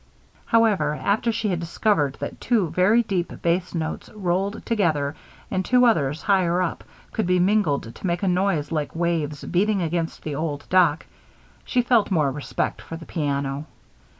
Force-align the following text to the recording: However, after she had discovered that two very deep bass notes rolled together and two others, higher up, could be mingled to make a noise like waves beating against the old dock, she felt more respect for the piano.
However, 0.45 0.95
after 0.95 1.31
she 1.31 1.49
had 1.49 1.59
discovered 1.59 2.17
that 2.19 2.41
two 2.41 2.71
very 2.71 3.03
deep 3.03 3.39
bass 3.43 3.75
notes 3.75 4.09
rolled 4.15 4.65
together 4.65 5.15
and 5.51 5.63
two 5.63 5.85
others, 5.85 6.23
higher 6.23 6.59
up, 6.59 6.83
could 7.11 7.27
be 7.27 7.37
mingled 7.37 7.93
to 7.93 8.07
make 8.07 8.23
a 8.23 8.27
noise 8.27 8.71
like 8.71 8.95
waves 8.95 9.43
beating 9.43 9.79
against 9.83 10.23
the 10.23 10.33
old 10.33 10.65
dock, 10.71 11.05
she 11.65 11.83
felt 11.83 12.09
more 12.09 12.31
respect 12.31 12.81
for 12.81 12.95
the 12.97 13.05
piano. 13.05 13.67